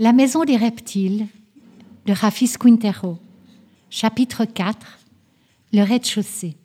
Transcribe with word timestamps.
La 0.00 0.12
maison 0.12 0.44
des 0.44 0.56
reptiles 0.56 1.26
de 2.06 2.12
Rafis 2.12 2.52
Quintero, 2.56 3.18
chapitre 3.90 4.44
4, 4.44 4.86
le 5.72 5.82
rez-de-chaussée. 5.82 6.56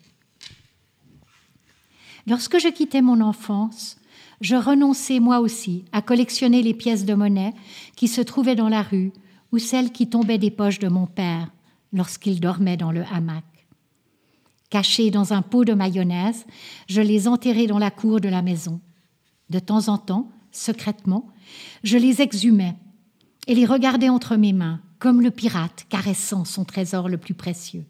Lorsque 2.28 2.60
je 2.60 2.68
quittais 2.68 3.02
mon 3.02 3.22
enfance, 3.22 3.98
je 4.40 4.56
renonçais 4.56 5.20
moi 5.20 5.40
aussi 5.40 5.84
à 5.92 6.04
collectionner 6.04 6.62
les 6.62 6.76
pièces 6.76 7.06
de 7.06 7.16
monnaie 7.16 7.56
qui 7.96 8.08
se 8.08 8.22
trouvaient 8.22 8.54
dans 8.54 8.70
la 8.70 8.84
rue 8.84 9.12
ou 9.52 9.58
celles 9.58 9.92
qui 9.92 10.08
tombaient 10.08 10.38
des 10.38 10.52
poches 10.52 10.78
de 10.78 10.88
mon 10.88 11.08
père 11.08 11.50
lorsqu'il 11.92 12.40
dormait 12.40 12.78
dans 12.78 12.92
le 12.92 13.04
hamac. 13.12 13.46
Cachées 14.70 15.10
dans 15.10 15.34
un 15.34 15.42
pot 15.42 15.65
de 15.65 15.74
mayonnaise, 15.74 16.45
je 16.88 17.02
les 17.02 17.27
enterrais 17.27 17.66
dans 17.66 17.80
la 17.80 17.90
cour 17.90 18.22
de 18.22 18.30
la 18.30 18.44
maison. 18.44 18.80
De 19.50 19.58
temps 19.58 19.88
en 19.88 19.98
temps, 19.98 20.30
secrètement, 20.52 21.27
je 21.84 21.98
les 21.98 22.22
exhumais 22.22 22.76
et 23.48 23.55
les 23.55 23.66
regardais 23.66 24.09
entre 24.09 24.35
mes 24.35 24.53
mains, 24.53 24.80
comme 24.99 25.21
le 25.21 25.31
pirate 25.31 25.85
caressant 25.89 26.45
son 26.45 26.63
trésor 26.63 27.09
le 27.09 27.17
plus 27.17 27.34
précieux. 27.34 27.85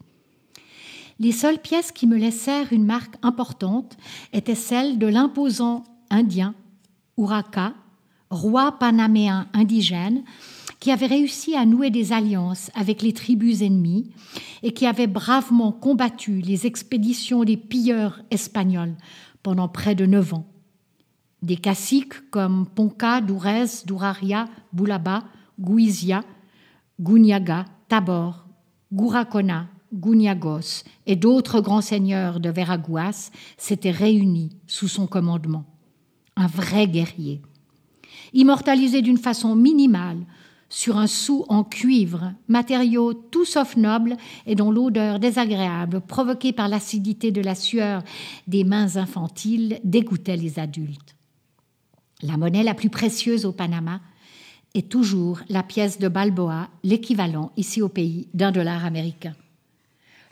Les 1.20 1.32
seules 1.32 1.60
pièces 1.60 1.92
qui 1.92 2.08
me 2.08 2.18
laissèrent 2.18 2.74
une 2.74 2.86
marque 2.86 3.16
importante 3.22 3.98
étaient 4.34 4.56
celles 4.56 4.98
de 4.98 5.08
l'imposant 5.08 5.84
indien 6.10 6.56
Uraka, 7.18 7.74
roi 8.30 8.74
panaméen 8.80 9.48
indigène, 9.54 10.24
qui 10.80 10.92
avait 10.92 11.06
réussi 11.06 11.56
à 11.56 11.66
nouer 11.66 11.92
des 11.92 12.12
alliances 12.12 12.72
avec 12.76 13.02
les 13.02 13.14
tribus 13.14 13.62
ennemies 13.62 14.12
et 14.64 14.74
qui 14.74 14.86
avait 14.86 15.08
bravement 15.08 15.72
combattu 15.72 16.42
les 16.42 16.66
expéditions 16.66 17.44
des 17.44 17.58
pilleurs 17.58 18.20
espagnols 18.32 18.96
pendant 19.44 19.70
près 19.70 19.96
de 19.96 20.06
neuf 20.06 20.34
ans. 20.34 20.46
Des 21.42 21.58
caciques 21.58 22.30
comme 22.32 22.66
Ponca, 22.68 23.22
Durez, 23.22 23.84
Duraria, 23.86 24.48
Bulaba, 24.74 25.24
Guizia, 25.64 26.24
Gunyaga, 27.00 27.66
Tabor, 27.88 28.46
Guracona, 28.92 29.70
Gunyagos 29.94 30.84
et 31.06 31.16
d'autres 31.16 31.62
grands 31.62 31.82
seigneurs 31.82 32.40
de 32.40 32.50
Veraguas 32.50 33.32
s'étaient 33.58 33.92
réunis 33.92 34.58
sous 34.68 34.88
son 34.88 35.08
commandement. 35.08 35.66
Un 36.36 36.48
vrai 36.48 36.88
guerrier. 36.88 37.42
Immortalisé 38.34 39.02
d'une 39.02 39.18
façon 39.18 39.56
minimale 39.56 40.26
sur 40.70 40.98
un 40.98 41.06
sou 41.06 41.46
en 41.50 41.64
cuivre, 41.64 42.34
matériau 42.48 43.14
tout 43.14 43.46
sauf 43.46 43.78
noble 43.78 44.18
et 44.48 44.56
dont 44.56 44.72
l'odeur 44.72 45.20
désagréable, 45.20 46.02
provoquée 46.02 46.52
par 46.52 46.68
l'acidité 46.68 47.32
de 47.32 47.42
la 47.42 47.54
sueur 47.54 48.02
des 48.48 48.64
mains 48.64 48.98
infantiles, 48.98 49.80
dégoûtait 49.84 50.36
les 50.36 50.58
adultes. 50.58 51.16
La 52.24 52.38
monnaie 52.38 52.64
la 52.64 52.74
plus 52.74 52.90
précieuse 52.90 53.46
au 53.46 53.52
Panama 53.52 54.02
est 54.74 54.90
toujours 54.90 55.42
la 55.50 55.64
pièce 55.64 56.00
de 56.00 56.08
Balboa, 56.08 56.70
l'équivalent 56.84 57.52
ici 57.58 57.82
au 57.82 57.90
pays 57.90 58.28
d'un 58.34 58.52
dollar 58.52 58.86
américain. 58.86 59.36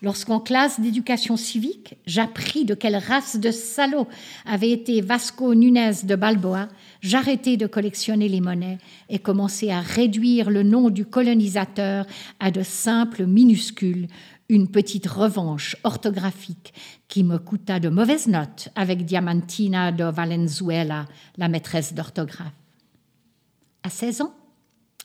Lorsqu'en 0.04 0.40
classe 0.40 0.80
d'éducation 0.80 1.38
civique, 1.38 1.96
j'appris 2.08 2.66
de 2.66 2.74
quelle 2.74 2.96
race 2.96 3.38
de 3.38 3.52
salauds 3.52 4.08
avait 4.46 4.72
été 4.72 5.00
Vasco 5.00 5.54
Nunez 5.54 5.92
de 6.04 6.16
Balboa, 6.16 6.70
j'arrêtai 7.02 7.56
de 7.56 7.68
collectionner 7.68 8.28
les 8.28 8.42
monnaies 8.42 8.80
et 9.10 9.20
commençai 9.20 9.70
à 9.70 9.80
réduire 9.80 10.50
le 10.50 10.64
nom 10.64 10.90
du 10.90 11.06
colonisateur 11.06 12.08
à 12.40 12.50
de 12.50 12.64
simples 12.64 13.28
minuscules, 13.28 14.08
une 14.50 14.70
petite 14.70 15.06
revanche 15.06 15.78
orthographique 15.84 16.74
qui 17.08 17.24
me 17.24 17.38
coûta 17.38 17.80
de 17.80 17.90
mauvaises 17.90 18.28
notes 18.28 18.70
avec 18.76 19.06
Diamantina 19.06 19.92
de 19.92 20.06
Valenzuela, 20.06 21.06
la 21.38 21.48
maîtresse 21.48 21.94
d'orthographe. 21.94 22.61
À 23.84 23.90
16 23.90 24.22
ans, 24.22 24.34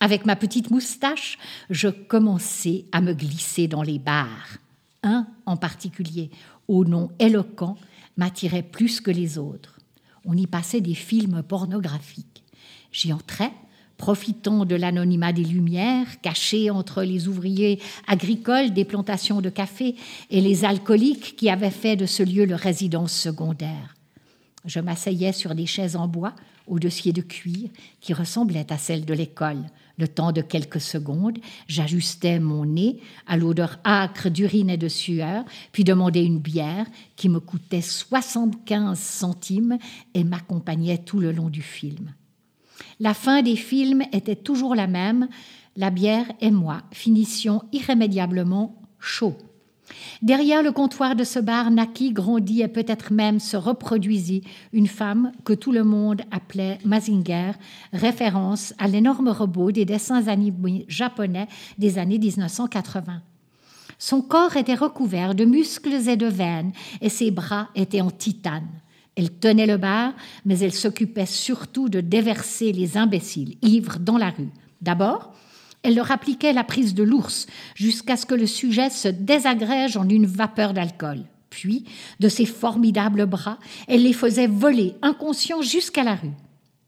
avec 0.01 0.27
ma 0.27 0.37
petite 0.37 0.71
moustache, 0.71 1.39
je 1.71 1.89
commençai 1.89 2.87
à 2.93 3.01
me 3.01 3.15
glisser 3.15 3.69
dans 3.69 3.83
les 3.83 3.99
bars. 3.99 4.59
Un 5.03 5.27
en 5.47 5.57
particulier, 5.57 6.31
au 6.69 6.85
nom 6.85 7.11
éloquent, 7.19 7.77
m'attirait 8.17 8.63
plus 8.63 9.01
que 9.01 9.11
les 9.11 9.39
autres. 9.39 9.79
On 10.25 10.37
y 10.37 10.47
passait 10.47 10.81
des 10.81 10.95
films 10.95 11.43
pornographiques. 11.43 12.45
J'y 12.93 13.13
entrais 13.13 13.53
profitant 13.97 14.65
de 14.65 14.75
l'anonymat 14.75 15.33
des 15.33 15.45
Lumières, 15.45 16.21
caché 16.21 16.71
entre 16.71 17.03
les 17.03 17.29
ouvriers 17.29 17.81
agricoles 18.07 18.73
des 18.73 18.85
plantations 18.85 19.41
de 19.41 19.49
café 19.49 19.97
et 20.31 20.41
les 20.41 20.65
alcooliques 20.65 21.37
qui 21.37 21.49
avaient 21.49 21.71
fait 21.71 21.97
de 21.97 22.07
ce 22.07 22.23
lieu 22.23 22.45
leur 22.45 22.61
résidence 22.61 23.13
secondaire. 23.13 23.95
Je 24.67 24.81
m'asseyais 24.81 25.33
sur 25.33 25.55
des 25.55 25.67
chaises 25.67 25.97
en 25.97 26.09
bois 26.09 26.35
au 26.67 26.79
dossier 26.79 27.13
de 27.13 27.23
cuir 27.23 27.71
qui 28.01 28.13
ressemblaient 28.13 28.73
à 28.73 28.79
celles 28.79 29.05
de 29.05 29.15
l'école. 29.15 29.63
Le 29.99 30.09
temps 30.09 30.33
de 30.33 30.43
quelques 30.43 30.81
secondes, 30.81 31.39
j'ajustais 31.69 32.39
mon 32.41 32.67
nez 32.67 33.01
à 33.27 33.37
l'odeur 33.37 33.79
âcre 33.85 34.29
d'urine 34.29 34.69
et 34.69 34.77
de 34.77 34.89
sueur, 34.89 35.45
puis 35.73 35.85
demandais 35.85 36.25
une 36.25 36.41
bière 36.41 36.87
qui 37.15 37.29
me 37.29 37.41
coûtait 37.41 37.81
75 37.81 38.99
centimes 38.99 39.79
et 40.13 40.25
m'accompagnait 40.25 40.99
tout 40.99 41.21
le 41.21 41.33
long 41.33 41.49
du 41.49 41.63
film. 41.63 42.13
La 43.01 43.15
fin 43.15 43.43
des 43.43 43.57
films 43.57 44.03
était 44.13 44.37
toujours 44.37 44.75
la 44.75 44.87
même. 44.87 45.29
La 45.77 45.91
bière 45.91 46.27
et 46.41 46.51
moi 46.51 46.83
finissions 46.91 47.63
irrémédiablement 47.73 48.83
chaud. 48.99 49.37
Derrière 50.23 50.63
le 50.63 50.73
comptoir 50.73 51.15
de 51.15 51.25
ce 51.25 51.39
bar 51.39 51.71
naquit, 51.71 52.13
grandit 52.13 52.63
et 52.63 52.69
peut-être 52.69 53.13
même 53.13 53.39
se 53.39 53.57
reproduisit 53.57 54.43
une 54.73 54.87
femme 54.87 55.33
que 55.45 55.53
tout 55.53 55.73
le 55.73 55.85
monde 55.85 56.23
appelait 56.31 56.79
Mazinger, 56.85 57.53
référence 57.93 58.75
à 58.79 58.89
l'énorme 58.89 59.29
robot 59.29 59.73
des 59.73 59.85
dessins 59.85 60.29
animés 60.29 60.85
japonais 60.89 61.49
des 61.79 61.99
années 61.99 62.19
1980. 62.19 63.23
Son 63.99 64.23
corps 64.23 64.57
était 64.57 64.75
recouvert 64.75 65.35
de 65.35 65.45
muscles 65.45 66.09
et 66.09 66.17
de 66.17 66.27
veines 66.27 66.73
et 67.01 67.09
ses 67.09 67.31
bras 67.31 67.69
étaient 67.75 68.01
en 68.01 68.11
titane. 68.11 68.69
Elle 69.15 69.31
tenait 69.31 69.67
le 69.67 69.79
bar, 69.79 70.13
mais 70.45 70.59
elle 70.59 70.75
s'occupait 70.75 71.27
surtout 71.27 71.89
de 71.89 72.03
déverser 72.03 72.73
les 72.73 72.99
imbéciles, 72.99 73.57
ivres, 73.63 73.99
dans 73.99 74.19
la 74.19 74.29
rue. 74.29 74.51
D'abord, 74.83 75.33
elle 75.87 75.95
leur 75.95 76.11
appliquait 76.11 76.53
la 76.53 76.65
prise 76.65 76.95
de 76.95 77.05
l'ours 77.05 77.47
jusqu'à 77.77 78.17
ce 78.17 78.27
que 78.27 78.35
le 78.35 78.47
sujet 78.47 78.91
se 78.91 79.07
désagrège 79.07 79.97
en 79.97 80.09
une 80.09 80.27
vapeur 80.27 80.75
d'alcool. 80.75 81.21
Puis, 81.49 81.85
de 82.19 82.29
ses 82.29 82.45
formidables 82.45 83.25
bras, 83.25 83.59
elle 83.87 84.03
les 84.03 84.13
faisait 84.13 84.49
voler 84.49 84.95
inconscients 85.01 85.63
jusqu'à 85.63 86.03
la 86.03 86.17
rue. 86.17 86.33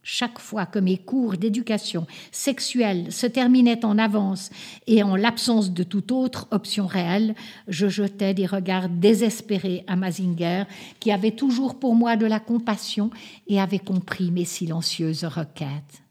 Chaque 0.02 0.40
fois 0.40 0.66
que 0.66 0.80
mes 0.80 0.96
cours 0.96 1.36
d'éducation 1.36 2.08
sexuelle 2.32 3.12
se 3.12 3.26
terminaient 3.26 3.84
en 3.84 3.98
avance 3.98 4.50
et 4.88 5.04
en 5.04 5.14
l'absence 5.14 5.70
de 5.70 5.84
toute 5.84 6.10
autre 6.10 6.48
option 6.50 6.86
réelle, 6.86 7.36
je 7.68 7.88
jetais 7.88 8.34
des 8.34 8.46
regards 8.46 8.88
désespérés 8.88 9.84
à 9.86 9.94
Mazinger, 9.94 10.64
qui 10.98 11.12
avait 11.12 11.32
toujours 11.32 11.78
pour 11.78 11.94
moi 11.94 12.16
de 12.16 12.26
la 12.26 12.40
compassion 12.40 13.10
et 13.46 13.60
avait 13.60 13.78
compris 13.78 14.32
mes 14.32 14.46
silencieuses 14.46 15.24
requêtes. 15.24 16.02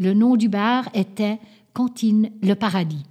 Le 0.00 0.14
nom 0.14 0.36
du 0.36 0.48
bar 0.48 0.88
était 0.94 1.38
Cantine 1.72 2.30
le 2.42 2.54
Paradis. 2.54 3.04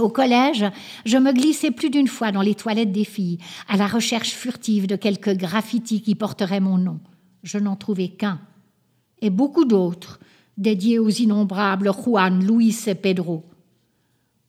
Au 0.00 0.10
collège, 0.10 0.64
je 1.06 1.16
me 1.16 1.32
glissais 1.32 1.70
plus 1.70 1.88
d'une 1.88 2.08
fois 2.08 2.30
dans 2.30 2.42
les 2.42 2.54
toilettes 2.54 2.92
des 2.92 3.04
filles, 3.04 3.38
à 3.66 3.76
la 3.76 3.86
recherche 3.86 4.30
furtive 4.30 4.86
de 4.86 4.96
quelques 4.96 5.34
graffitis 5.34 6.02
qui 6.02 6.14
porteraient 6.14 6.60
mon 6.60 6.76
nom. 6.76 7.00
Je 7.42 7.58
n'en 7.58 7.76
trouvais 7.76 8.08
qu'un 8.08 8.40
et 9.22 9.30
beaucoup 9.30 9.64
d'autres 9.64 10.20
dédiés 10.58 10.98
aux 10.98 11.10
innombrables 11.10 11.92
Juan, 11.92 12.44
Luis 12.44 12.76
et 12.86 12.94
Pedro. 12.94 13.44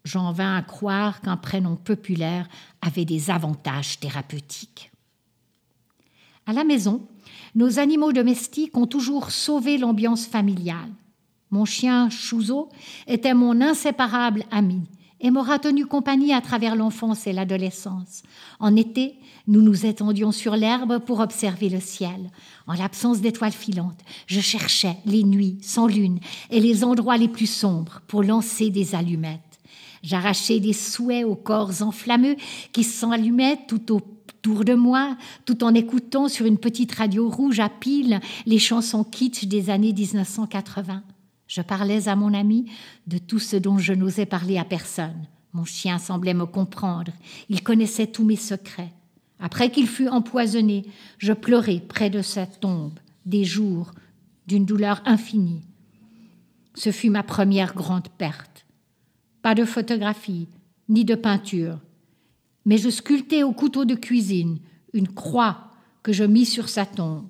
J'en 0.04 0.32
vins 0.32 0.56
à 0.56 0.62
croire 0.62 1.22
qu'un 1.22 1.38
prénom 1.38 1.76
populaire 1.76 2.48
avait 2.82 3.06
des 3.06 3.30
avantages 3.30 4.00
thérapeutiques. 4.00 4.92
À 6.46 6.54
la 6.54 6.64
maison, 6.64 7.08
nos 7.56 7.80
animaux 7.80 8.14
domestiques 8.14 8.78
ont 8.78 8.88
toujours 8.88 9.32
sauvé 9.32 9.78
l'ambiance 9.78 10.26
familiale. 10.26 10.92
Mon 11.52 11.66
chien 11.66 12.10
Chouzo 12.10 12.70
était 13.08 13.34
mon 13.34 13.62
inséparable 13.62 14.44
ami 14.52 14.82
et 15.20 15.32
m'aura 15.32 15.60
tenu 15.60 15.86
compagnie 15.86 16.34
à 16.34 16.42
travers 16.42 16.76
l'enfance 16.76 17.26
et 17.26 17.34
l'adolescence. 17.34 18.24
En 18.60 18.76
été, 18.76 19.16
nous 19.48 19.62
nous 19.62 19.86
étendions 19.86 20.32
sur 20.32 20.56
l'herbe 20.56 21.00
pour 21.00 21.20
observer 21.20 21.70
le 21.70 21.80
ciel. 21.80 22.32
En 22.68 22.74
l'absence 22.74 23.22
d'étoiles 23.22 23.52
filantes, 23.52 24.00
je 24.28 24.40
cherchais 24.40 24.98
les 25.06 25.24
nuits 25.24 25.58
sans 25.62 25.88
lune 25.88 26.20
et 26.52 26.60
les 26.60 26.84
endroits 26.84 27.18
les 27.18 27.28
plus 27.28 27.50
sombres 27.50 28.02
pour 28.08 28.24
lancer 28.24 28.70
des 28.70 28.94
allumettes. 28.94 29.42
J'arrachais 30.04 30.60
des 30.60 30.74
souhaits 30.74 31.26
aux 31.26 31.36
corps 31.36 31.82
enflammeux 31.82 32.36
qui 32.72 32.84
s'allumaient 32.84 33.60
tout 33.68 33.96
autour 33.96 34.64
de 34.64 34.76
moi, 34.76 35.18
tout 35.46 35.64
en 35.64 35.74
écoutant 35.74 36.28
sur 36.28 36.46
une 36.46 36.60
petite 36.60 36.94
radio 36.94 37.28
rouge 37.30 37.60
à 37.60 37.70
pile 37.70 38.20
les 38.46 38.60
chansons 38.60 39.04
kitsch 39.04 39.46
des 39.46 39.70
années 39.70 39.94
1980. 39.94 41.02
Je 41.48 41.62
parlais 41.62 42.08
à 42.08 42.16
mon 42.16 42.34
ami 42.34 42.72
de 43.08 43.18
tout 43.18 43.40
ce 43.40 43.56
dont 43.56 43.78
je 43.78 43.94
n'osais 43.94 44.26
parler 44.26 44.58
à 44.58 44.66
personne. 44.66 45.28
Mon 45.54 45.66
chien 45.66 45.98
semblait 45.98 46.34
me 46.34 46.46
comprendre. 46.46 47.12
Il 47.50 47.64
connaissait 47.64 48.08
tous 48.08 48.24
mes 48.24 48.36
secrets. 48.36 48.92
Après 49.40 49.72
qu'il 49.72 49.88
fut 49.88 50.08
empoisonné, 50.08 50.86
je 51.18 51.34
pleurais 51.34 51.80
près 51.80 52.10
de 52.10 52.22
sa 52.22 52.46
tombe, 52.46 53.00
des 53.26 53.46
jours 53.46 53.92
d'une 54.48 54.66
douleur 54.66 55.02
infinie. 55.06 55.64
Ce 56.76 56.92
fut 56.92 57.10
ma 57.10 57.24
première 57.24 57.74
grande 57.74 58.10
perte. 58.18 58.66
Pas 59.42 59.56
de 59.56 59.66
photographie, 59.66 60.48
ni 60.90 61.06
de 61.06 61.16
peinture, 61.16 61.80
mais 62.66 62.78
je 62.78 62.90
sculptai 62.90 63.44
au 63.44 63.54
couteau 63.54 63.86
de 63.86 63.96
cuisine 63.96 64.60
une 64.94 65.08
croix 65.08 65.72
que 66.04 66.12
je 66.12 66.24
mis 66.24 66.46
sur 66.46 66.70
sa 66.70 66.86
tombe. 66.86 67.28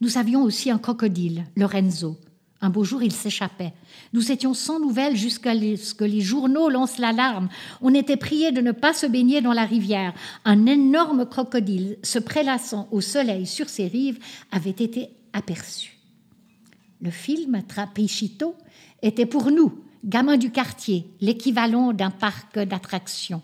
Nous 0.00 0.18
avions 0.18 0.42
aussi 0.42 0.70
un 0.70 0.78
crocodile, 0.78 1.44
Lorenzo. 1.56 2.18
Un 2.60 2.70
beau 2.70 2.82
jour, 2.82 3.02
il 3.02 3.12
s'échappait. 3.12 3.74
Nous 4.14 4.32
étions 4.32 4.54
sans 4.54 4.80
nouvelles 4.80 5.16
jusqu'à 5.16 5.52
ce 5.54 5.92
que 5.92 6.04
les 6.04 6.22
journaux 6.22 6.70
lancent 6.70 6.98
l'alarme. 6.98 7.48
On 7.82 7.92
était 7.92 8.16
prié 8.16 8.52
de 8.52 8.62
ne 8.62 8.72
pas 8.72 8.94
se 8.94 9.06
baigner 9.06 9.42
dans 9.42 9.52
la 9.52 9.66
rivière. 9.66 10.14
Un 10.46 10.64
énorme 10.64 11.26
crocodile, 11.26 11.98
se 12.02 12.18
prélassant 12.18 12.88
au 12.90 13.02
soleil 13.02 13.46
sur 13.46 13.68
ses 13.68 13.86
rives, 13.86 14.18
avait 14.50 14.70
été 14.70 15.10
aperçu. 15.34 15.98
Le 17.02 17.10
film 17.10 17.62
Trapichito 17.68 18.54
était 19.02 19.26
pour 19.26 19.50
nous, 19.50 19.84
gamins 20.02 20.38
du 20.38 20.50
quartier, 20.50 21.06
l'équivalent 21.20 21.92
d'un 21.92 22.10
parc 22.10 22.58
d'attractions. 22.58 23.42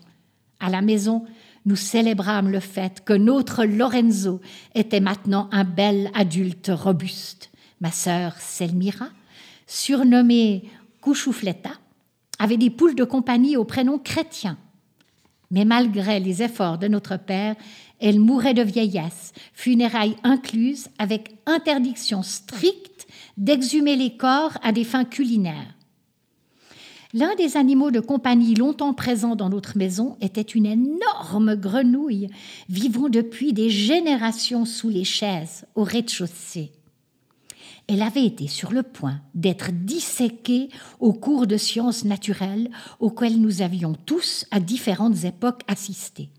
À 0.59 0.71
la 0.71 0.81
maison, 0.81 1.25
nous 1.65 1.75
célébrâmes 1.75 2.49
le 2.49 2.59
fait 2.59 3.03
que 3.03 3.13
notre 3.13 3.65
Lorenzo 3.65 4.41
était 4.73 4.99
maintenant 4.99 5.49
un 5.51 5.63
bel 5.63 6.09
adulte 6.13 6.71
robuste. 6.73 7.51
Ma 7.81 7.91
sœur 7.91 8.35
Selmira, 8.39 9.09
surnommée 9.67 10.63
Couchoufletta, 11.01 11.71
avait 12.39 12.57
des 12.57 12.69
poules 12.69 12.95
de 12.95 13.03
compagnie 13.03 13.57
au 13.57 13.65
prénom 13.65 13.99
chrétien. 13.99 14.57
Mais 15.51 15.65
malgré 15.65 16.19
les 16.19 16.41
efforts 16.41 16.77
de 16.77 16.87
notre 16.87 17.17
père, 17.17 17.55
elle 17.99 18.19
mourait 18.19 18.53
de 18.53 18.63
vieillesse, 18.63 19.33
funérailles 19.53 20.15
incluses, 20.23 20.87
avec 20.97 21.35
interdiction 21.45 22.23
stricte 22.23 23.07
d'exhumer 23.37 23.95
les 23.95 24.17
corps 24.17 24.57
à 24.63 24.71
des 24.71 24.83
fins 24.83 25.05
culinaires. 25.05 25.75
L'un 27.13 27.35
des 27.35 27.57
animaux 27.57 27.91
de 27.91 27.99
compagnie 27.99 28.55
longtemps 28.55 28.93
présents 28.93 29.35
dans 29.35 29.49
notre 29.49 29.77
maison 29.77 30.15
était 30.21 30.41
une 30.41 30.65
énorme 30.65 31.55
grenouille 31.55 32.29
vivant 32.69 33.09
depuis 33.09 33.51
des 33.51 33.69
générations 33.69 34.63
sous 34.63 34.87
les 34.87 35.03
chaises 35.03 35.65
au 35.75 35.83
rez-de-chaussée. 35.83 36.71
Elle 37.87 38.01
avait 38.01 38.25
été 38.25 38.47
sur 38.47 38.71
le 38.71 38.83
point 38.83 39.19
d'être 39.35 39.71
disséquée 39.73 40.69
au 41.01 41.11
cours 41.11 41.47
de 41.47 41.57
sciences 41.57 42.05
naturelles 42.05 42.69
auxquelles 43.01 43.41
nous 43.41 43.61
avions 43.61 43.93
tous 44.05 44.45
à 44.49 44.61
différentes 44.61 45.25
époques 45.25 45.63
assisté. 45.67 46.29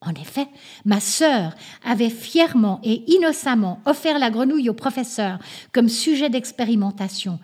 En 0.00 0.12
effet, 0.12 0.46
ma 0.84 1.00
sœur 1.00 1.54
avait 1.84 2.10
fièrement 2.10 2.80
et 2.84 3.02
innocemment 3.10 3.80
offert 3.86 4.20
la 4.20 4.30
grenouille 4.30 4.70
au 4.70 4.74
professeur 4.74 5.40
comme 5.72 5.88
sujet 5.88 6.30
d'expérimentation 6.30 7.40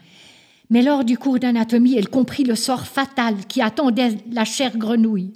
mais 0.73 0.81
lors 0.81 1.05
du 1.05 1.19
cours 1.19 1.39
d'anatomie, 1.39 1.97
elle 1.99 2.09
comprit 2.09 2.45
le 2.45 2.55
sort 2.55 2.87
fatal 2.87 3.45
qui 3.47 3.61
attendait 3.61 4.17
la 4.33 4.47
chère 4.47 4.79
grenouille. 4.79 5.35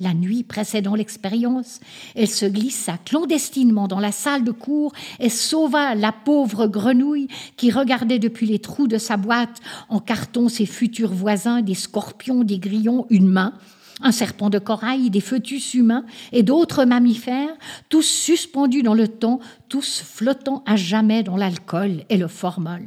La 0.00 0.14
nuit 0.14 0.44
précédant 0.44 0.94
l'expérience, 0.94 1.80
elle 2.14 2.28
se 2.28 2.46
glissa 2.46 2.96
clandestinement 3.04 3.86
dans 3.86 4.00
la 4.00 4.12
salle 4.12 4.44
de 4.44 4.50
cours 4.50 4.94
et 5.20 5.28
sauva 5.28 5.94
la 5.94 6.10
pauvre 6.10 6.68
grenouille 6.68 7.28
qui 7.58 7.70
regardait 7.70 8.18
depuis 8.18 8.46
les 8.46 8.60
trous 8.60 8.88
de 8.88 8.96
sa 8.96 9.18
boîte 9.18 9.60
en 9.90 10.00
carton 10.00 10.48
ses 10.48 10.64
futurs 10.64 11.12
voisins, 11.12 11.60
des 11.60 11.74
scorpions, 11.74 12.42
des 12.42 12.58
grillons, 12.58 13.06
une 13.10 13.28
main, 13.28 13.52
un 14.00 14.12
serpent 14.12 14.48
de 14.48 14.58
corail, 14.58 15.10
des 15.10 15.20
fœtus 15.20 15.74
humains 15.74 16.06
et 16.32 16.42
d'autres 16.42 16.86
mammifères, 16.86 17.54
tous 17.90 18.06
suspendus 18.06 18.82
dans 18.82 18.94
le 18.94 19.08
temps, 19.08 19.40
tous 19.68 20.00
flottant 20.02 20.62
à 20.64 20.76
jamais 20.76 21.22
dans 21.22 21.36
l'alcool 21.36 22.04
et 22.08 22.16
le 22.16 22.28
formol. 22.28 22.84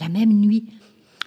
La 0.00 0.08
même 0.08 0.32
nuit, 0.32 0.72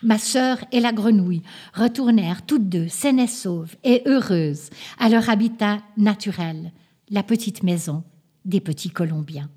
Ma 0.05 0.19
sœur 0.19 0.63
et 0.71 0.79
la 0.79 0.93
grenouille 0.93 1.41
retournèrent 1.73 2.45
toutes 2.45 2.69
deux 2.69 2.87
saines 2.87 3.19
et 3.19 3.25
sauves 3.25 3.75
et 3.83 4.03
heureuses 4.05 4.69
à 4.99 5.09
leur 5.09 5.31
habitat 5.31 5.79
naturel, 5.97 6.71
la 7.09 7.23
petite 7.23 7.63
maison 7.63 8.03
des 8.45 8.59
petits 8.59 8.91
Colombiens. 8.91 9.49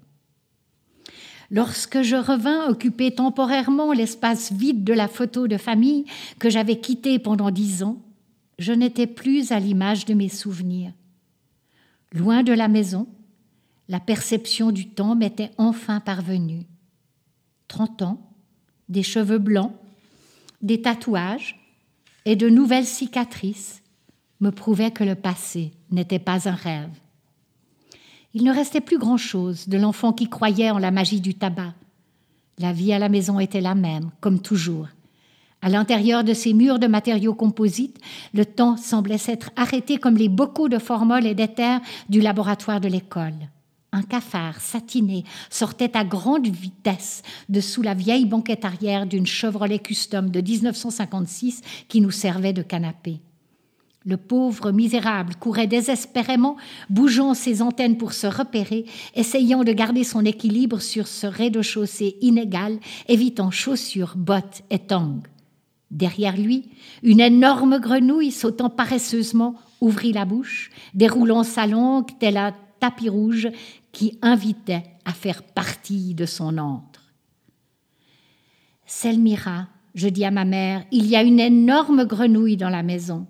Lorsque 1.51 2.01
je 2.01 2.17
revins 2.17 2.67
occuper 2.71 3.11
temporairement 3.15 3.93
l'espace 3.93 4.51
vide 4.51 4.85
de 4.85 4.95
la 4.95 5.07
photo 5.07 5.49
de 5.49 5.59
famille 5.59 6.07
que 6.39 6.49
j'avais 6.49 6.81
quitté 6.81 7.19
pendant 7.19 7.51
dix 7.51 7.83
ans, 7.83 8.01
je 8.59 8.73
n'étais 8.73 9.07
plus 9.07 9.53
à 9.53 9.61
l'image 9.61 10.07
de 10.07 10.15
mes 10.15 10.31
souvenirs. 10.31 10.93
Loin 12.13 12.43
de 12.43 12.55
la 12.55 12.69
maison, 12.69 13.07
la 13.91 14.01
perception 14.01 14.73
du 14.73 14.89
temps 14.89 15.15
m'était 15.15 15.51
enfin 15.59 16.01
parvenue. 16.01 16.65
Trente 17.69 18.01
ans, 18.01 18.33
des 18.89 19.03
cheveux 19.03 19.39
blancs, 19.39 19.75
des 20.61 20.83
tatouages 20.83 21.59
et 22.25 22.37
de 22.37 22.49
nouvelles 22.49 22.87
cicatrices 22.87 23.83
me 24.41 24.51
prouvaient 24.51 24.91
que 24.91 25.05
le 25.05 25.15
passé 25.15 25.73
n'était 25.91 26.19
pas 26.19 26.49
un 26.49 26.55
rêve. 26.55 26.91
Il 28.35 28.45
ne 28.45 28.53
restait 28.53 28.81
plus 28.81 28.99
grand-chose 28.99 29.69
de 29.69 29.79
l'enfant 29.79 30.13
qui 30.13 30.29
croyait 30.29 30.71
en 30.71 30.79
la 30.79 30.91
magie 30.91 31.21
du 31.21 31.35
tabac. 31.35 31.75
La 32.59 32.73
vie 32.73 32.93
à 32.93 32.99
la 32.99 33.09
maison 33.09 33.41
était 33.41 33.61
la 33.61 33.75
même, 33.75 34.11
comme 34.21 34.41
toujours. 34.41 34.89
À 35.61 35.69
l'intérieur 35.69 36.23
de 36.23 36.35
ces 36.35 36.53
murs 36.53 36.79
de 36.79 36.87
matériaux 36.87 37.35
composites, 37.35 37.99
le 38.33 38.45
temps 38.45 38.77
semblait 38.77 39.19
s'être 39.19 39.51
arrêté 39.57 39.99
comme 39.99 40.17
les 40.17 40.29
bocaux 40.29 40.69
de 40.69 40.79
formol 40.79 41.27
et 41.27 41.35
d'éther 41.35 41.81
du 42.09 42.21
laboratoire 42.21 42.81
de 42.81 42.89
l'école. 42.89 43.35
Un 43.93 44.03
cafard 44.03 44.61
satiné 44.61 45.25
sortait 45.49 45.97
à 45.97 46.05
grande 46.05 46.47
vitesse 46.47 47.23
de 47.49 47.61
sous 47.61 47.81
la 47.81 47.95
vieille 47.95 48.27
banquette 48.27 48.67
arrière 48.67 49.07
d'une 49.07 49.27
Chevrolet 49.27 49.79
Custom 49.79 50.31
de 50.31 50.41
1956 50.41 51.63
qui 51.89 52.03
nous 52.03 52.11
servait 52.11 52.53
de 52.53 52.63
canapé. 52.63 53.21
Le 54.05 54.17
pauvre 54.17 54.73
misérable 54.73 55.35
courait 55.37 55.67
désespérément, 55.67 56.57
bougeant 56.89 57.35
ses 57.35 57.63
antennes 57.63 57.99
pour 57.99 58.13
se 58.13 58.27
repérer, 58.27 58.85
essayant 59.15 59.65
de 59.65 59.73
garder 59.73 60.05
son 60.05 60.25
équilibre 60.25 60.81
sur 60.81 61.07
ce 61.07 61.27
rez-de-chaussée 61.27 62.17
inégal, 62.21 62.79
évitant 63.09 63.51
chaussures, 63.51 64.15
bottes 64.17 64.63
et 64.71 64.79
tongs. 64.79 65.23
Derrière 65.91 66.37
lui, 66.37 66.71
une 67.03 67.21
énorme 67.21 67.81
grenouille 67.81 68.31
sautant 68.31 68.71
paresseusement 68.71 69.57
ouvrit 69.81 70.13
la 70.13 70.27
bouche, 70.27 70.71
déroulant 70.95 71.45
sa 71.45 71.67
langue 71.67 72.09
telle 72.19 72.37
un 72.37 72.55
tapis 72.79 73.09
rouge 73.09 73.49
qui 73.93 74.19
invitait 74.23 74.85
à 75.05 75.13
faire 75.13 75.43
partie 75.43 76.15
de 76.15 76.27
son 76.27 76.59
antre. 76.59 77.13
Selmira, 78.87 79.69
je 79.95 80.09
dis 80.09 80.25
à 80.25 80.31
ma 80.31 80.45
mère, 80.45 80.85
il 80.91 81.07
y 81.07 81.17
a 81.17 81.23
une 81.23 81.41
énorme 81.41 82.05
grenouille 82.05 82.57
dans 82.57 82.71
la 82.71 82.83
maison. 82.83 83.27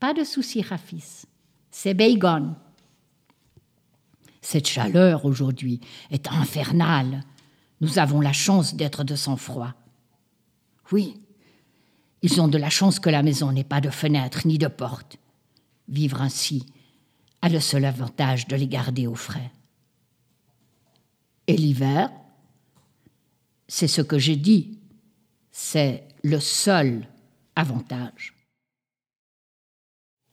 Pas 0.00 0.14
de 0.14 0.24
souci, 0.24 0.62
Rafis, 0.62 1.24
c'est 1.70 1.94
Bacon. 1.94 2.54
Cette 4.40 4.66
chaleur 4.66 5.24
aujourd'hui 5.24 5.80
est 6.10 6.28
infernale. 6.28 7.24
Nous 7.80 7.98
avons 7.98 8.20
la 8.20 8.32
chance 8.32 8.74
d'être 8.74 9.04
de 9.04 9.14
sang-froid. 9.14 9.74
Oui, 10.90 11.14
ils 12.22 12.40
ont 12.40 12.48
de 12.48 12.58
la 12.58 12.70
chance 12.70 13.00
que 13.00 13.10
la 13.10 13.22
maison 13.22 13.52
n'ait 13.52 13.64
pas 13.64 13.80
de 13.80 13.90
fenêtre 13.90 14.46
ni 14.46 14.58
de 14.58 14.68
porte. 14.68 15.18
Vivre 15.88 16.22
ainsi 16.22 16.66
a 17.42 17.48
le 17.48 17.60
seul 17.60 17.84
avantage 17.84 18.46
de 18.46 18.56
les 18.56 18.68
garder 18.68 19.06
au 19.06 19.14
frais. 19.14 19.50
Et 21.46 21.56
l'hiver, 21.56 22.10
c'est 23.68 23.88
ce 23.88 24.00
que 24.00 24.18
j'ai 24.18 24.36
dit, 24.36 24.78
c'est 25.50 26.04
le 26.22 26.38
seul 26.40 27.06
avantage. 27.56 28.34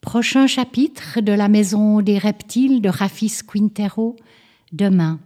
Prochain 0.01 0.47
chapitre 0.47 1.19
de 1.19 1.33
la 1.33 1.49
maison 1.49 2.01
des 2.01 2.17
reptiles 2.17 2.81
de 2.81 2.89
Rafis 2.89 3.39
Quintero, 3.45 4.15
demain. 4.71 5.19